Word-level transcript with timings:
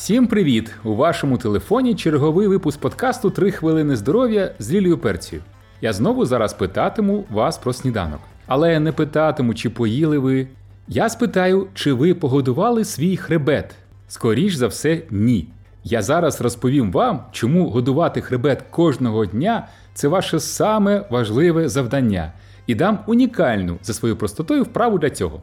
Всім 0.00 0.26
привіт! 0.26 0.74
У 0.84 0.94
вашому 0.94 1.38
телефоні 1.38 1.94
черговий 1.94 2.46
випуск 2.46 2.80
подкасту 2.80 3.28
«3 3.28 3.50
хвилини 3.50 3.96
здоров'я 3.96 4.54
з 4.58 4.72
Лілією 4.72 4.98
Перцією. 4.98 5.44
Я 5.80 5.92
знову 5.92 6.26
зараз 6.26 6.54
питатиму 6.54 7.24
вас 7.30 7.58
про 7.58 7.72
сніданок. 7.72 8.20
Але 8.46 8.72
я 8.72 8.80
не 8.80 8.92
питатиму, 8.92 9.54
чи 9.54 9.70
поїли 9.70 10.18
ви. 10.18 10.48
Я 10.88 11.08
спитаю, 11.08 11.66
чи 11.74 11.92
ви 11.92 12.14
погодували 12.14 12.84
свій 12.84 13.16
хребет. 13.16 13.74
Скоріш 14.08 14.54
за 14.54 14.66
все, 14.66 15.02
ні. 15.10 15.48
Я 15.84 16.02
зараз 16.02 16.40
розповім 16.40 16.92
вам, 16.92 17.24
чому 17.32 17.70
годувати 17.70 18.20
хребет 18.20 18.62
кожного 18.70 19.26
дня 19.26 19.68
це 19.94 20.08
ваше 20.08 20.40
саме 20.40 21.04
важливе 21.10 21.68
завдання, 21.68 22.32
і 22.66 22.74
дам 22.74 22.98
унікальну 23.06 23.78
за 23.82 23.92
своєю 23.92 24.16
простотою 24.16 24.62
вправу 24.62 24.98
для 24.98 25.10
цього. 25.10 25.42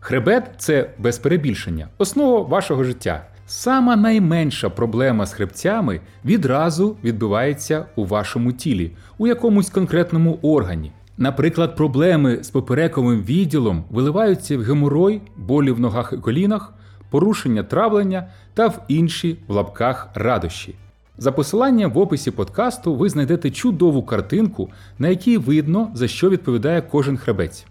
Хребет 0.00 0.44
це 0.58 0.90
без 0.98 1.18
перебільшення, 1.18 1.88
основа 1.98 2.40
вашого 2.40 2.84
життя. 2.84 3.26
Сама 3.46 3.96
найменша 3.96 4.70
проблема 4.70 5.26
з 5.26 5.32
хребцями 5.32 6.00
відразу 6.24 6.96
відбувається 7.04 7.86
у 7.96 8.04
вашому 8.04 8.52
тілі, 8.52 8.90
у 9.18 9.26
якомусь 9.26 9.70
конкретному 9.70 10.38
органі. 10.42 10.92
Наприклад, 11.18 11.76
проблеми 11.76 12.38
з 12.42 12.50
поперековим 12.50 13.22
відділом 13.22 13.84
виливаються 13.90 14.58
в 14.58 14.62
геморой, 14.62 15.20
болі 15.36 15.70
в 15.70 15.80
ногах 15.80 16.12
і 16.12 16.16
колінах, 16.16 16.74
порушення 17.10 17.62
травлення 17.62 18.26
та 18.54 18.66
в 18.66 18.80
інші 18.88 19.38
в 19.48 19.52
лапках 19.52 20.08
радощі. 20.14 20.74
За 21.18 21.32
посиланням 21.32 21.92
в 21.92 21.98
описі 21.98 22.30
подкасту 22.30 22.94
ви 22.94 23.08
знайдете 23.08 23.50
чудову 23.50 24.02
картинку, 24.02 24.70
на 24.98 25.08
якій 25.08 25.38
видно, 25.38 25.90
за 25.94 26.08
що 26.08 26.30
відповідає 26.30 26.82
кожен 26.82 27.16
хребець. 27.16 27.66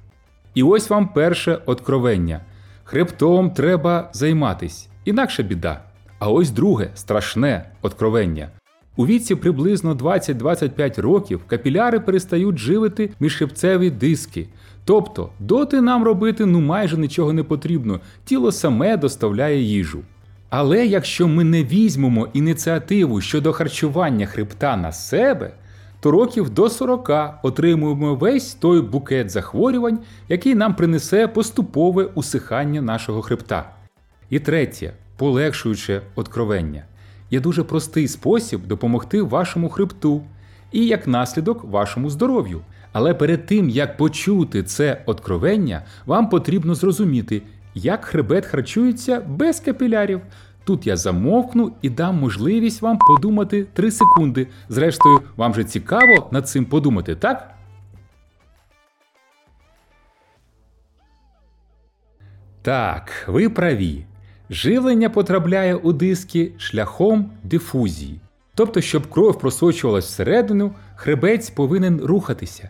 І 0.53 0.63
ось 0.63 0.89
вам 0.89 1.07
перше 1.07 1.59
откровення: 1.65 2.41
хребтом 2.83 3.51
треба 3.51 4.09
займатись, 4.13 4.89
інакше 5.05 5.43
біда. 5.43 5.81
А 6.19 6.29
ось 6.29 6.51
друге 6.51 6.89
страшне 6.95 7.65
откровення. 7.81 8.49
У 8.95 9.05
віці 9.05 9.35
приблизно 9.35 9.95
20-25 9.95 11.01
років 11.01 11.41
капіляри 11.47 11.99
перестають 11.99 12.57
живити 12.57 13.09
міжхребцеві 13.19 13.89
диски. 13.89 14.47
Тобто, 14.85 15.29
доти 15.39 15.81
нам 15.81 16.03
робити 16.03 16.45
ну 16.45 16.61
майже 16.61 16.97
нічого 16.97 17.33
не 17.33 17.43
потрібно, 17.43 17.99
тіло 18.25 18.51
саме 18.51 18.97
доставляє 18.97 19.61
їжу. 19.61 19.99
Але 20.49 20.85
якщо 20.85 21.27
ми 21.27 21.43
не 21.43 21.63
візьмемо 21.63 22.27
ініціативу 22.33 23.21
щодо 23.21 23.53
харчування 23.53 24.25
хребта 24.25 24.77
на 24.77 24.91
себе, 24.91 25.51
то 25.99 26.11
років 26.11 26.49
до 26.49 26.69
40 26.69 27.09
отримуємо 27.43 28.15
весь 28.15 28.53
той 28.53 28.81
букет 28.81 29.29
захворювань, 29.29 29.99
який 30.29 30.55
нам 30.55 30.75
принесе 30.75 31.27
поступове 31.27 32.03
усихання 32.03 32.81
нашого 32.81 33.21
хребта. 33.21 33.69
І 34.31 34.39
третє, 34.39 34.93
полегшуюче 35.17 36.01
откровення, 36.15 36.83
є 37.31 37.39
дуже 37.39 37.63
простий 37.63 38.07
спосіб 38.07 38.67
допомогти 38.67 39.21
вашому 39.21 39.69
хребту 39.69 40.23
і 40.71 40.85
як 40.85 41.07
наслідок 41.07 41.63
вашому 41.63 42.09
здоров'ю. 42.09 42.61
Але 42.91 43.13
перед 43.13 43.45
тим 43.45 43.69
як 43.69 43.97
почути 43.97 44.63
це 44.63 45.03
откровення, 45.05 45.81
вам 46.05 46.29
потрібно 46.29 46.75
зрозуміти, 46.75 47.41
як 47.75 48.05
хребет 48.05 48.45
харчується 48.45 49.21
без 49.27 49.59
капілярів. 49.59 50.21
Тут 50.63 50.87
я 50.87 50.97
замовкну 50.97 51.71
і 51.81 51.89
дам 51.89 52.15
можливість 52.19 52.81
вам 52.81 52.97
подумати 52.97 53.67
3 53.73 53.91
секунди. 53.91 54.47
Зрештою, 54.69 55.19
вам 55.35 55.53
же 55.53 55.63
цікаво 55.63 56.29
над 56.31 56.49
цим 56.49 56.65
подумати, 56.65 57.15
так? 57.15 57.55
Так, 62.61 63.25
ви 63.27 63.49
праві. 63.49 64.05
Живлення 64.51 65.09
потрапляє 65.09 65.75
у 65.75 65.93
диски 65.93 66.51
шляхом 66.57 67.31
дифузії. 67.43 68.19
Тобто, 68.55 68.81
щоб 68.81 69.09
кров 69.09 69.39
просочувалась 69.39 70.05
всередину, 70.05 70.71
хребець 70.95 71.49
повинен 71.49 72.01
рухатися, 72.01 72.69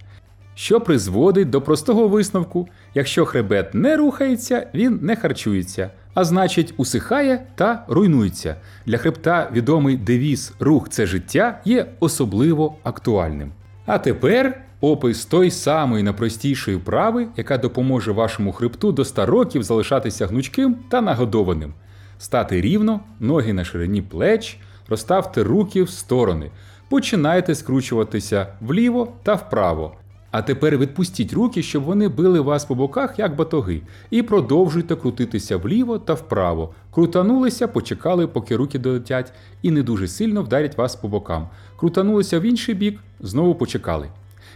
що 0.56 0.82
призводить 0.82 1.50
до 1.50 1.62
простого 1.62 2.08
висновку: 2.08 2.68
якщо 2.94 3.26
хребет 3.26 3.74
не 3.74 3.98
рухається, 3.98 4.68
він 4.74 5.00
не 5.02 5.16
харчується, 5.16 5.92
а 6.14 6.24
значить, 6.24 6.74
усихає 6.78 7.48
та 7.56 7.86
руйнується. 7.88 8.56
Для 8.86 8.98
хребта 8.98 9.50
відомий 9.54 9.98
девіз 9.98 10.54
Рух 10.60 10.90
це 10.90 11.06
життя 11.06 11.62
є 11.66 11.86
особливо 12.00 12.76
актуальним. 12.84 13.52
А 13.86 13.98
тепер 13.98 14.62
опис 14.82 15.26
той 15.26 15.52
самої 15.52 16.04
найпростішої 16.04 16.78
вправи, 16.78 17.28
яка 17.38 17.58
допоможе 17.58 18.12
вашому 18.12 18.52
хребту 18.52 18.92
до 18.92 19.06
100 19.06 19.26
років 19.26 19.64
залишатися 19.64 20.28
гнучким 20.28 20.76
та 20.90 21.02
нагодованим. 21.02 21.74
Стати 22.18 22.62
рівно, 22.62 23.00
ноги 23.20 23.54
на 23.54 23.64
ширині 23.64 24.02
плеч, 24.02 24.58
розставте 24.90 25.44
руки 25.44 25.84
в 25.84 25.90
сторони. 25.90 26.52
Починайте 26.90 27.56
скручуватися 27.56 28.48
вліво 28.62 29.14
та 29.24 29.34
вправо. 29.34 29.96
А 30.32 30.42
тепер 30.42 30.78
відпустіть 30.78 31.34
руки, 31.34 31.64
щоб 31.64 31.84
вони 31.84 32.08
били 32.08 32.40
вас 32.40 32.66
по 32.66 32.76
боках, 32.76 33.20
як 33.20 33.36
батоги, 33.36 33.82
і 34.10 34.22
продовжуйте 34.22 34.96
крутитися 34.96 35.58
вліво 35.58 36.00
та 36.00 36.14
вправо. 36.14 36.74
Крутанулися, 36.92 37.68
почекали, 37.68 38.28
поки 38.28 38.56
руки 38.56 38.80
долетять, 38.80 39.34
і 39.62 39.72
не 39.72 39.84
дуже 39.84 40.08
сильно 40.08 40.44
вдарять 40.44 40.78
вас 40.78 40.96
по 40.96 41.08
бокам. 41.08 41.48
Крутанулися 41.80 42.40
в 42.40 42.42
інший 42.42 42.76
бік, 42.76 43.00
знову 43.20 43.56
почекали. 43.56 44.08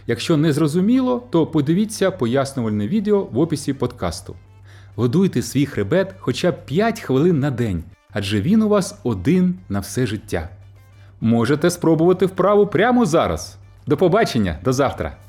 Якщо 0.06 0.36
не 0.36 0.52
зрозуміло, 0.52 1.22
то 1.30 1.46
подивіться 1.46 2.10
пояснювальне 2.10 2.88
відео 2.88 3.28
в 3.32 3.38
описі 3.38 3.72
подкасту. 3.72 4.36
Годуйте 4.96 5.42
свій 5.42 5.66
хребет 5.66 6.14
хоча 6.18 6.50
б 6.50 6.64
5 6.66 7.00
хвилин 7.00 7.40
на 7.40 7.50
день, 7.50 7.84
адже 8.12 8.40
він 8.40 8.62
у 8.62 8.68
вас 8.68 8.98
один 9.04 9.54
на 9.68 9.80
все 9.80 10.06
життя. 10.06 10.48
Можете 11.20 11.70
спробувати 11.70 12.26
вправу 12.26 12.66
прямо 12.66 13.06
зараз. 13.06 13.56
До 13.86 13.96
побачення, 13.96 14.58
до 14.64 14.72
завтра! 14.72 15.25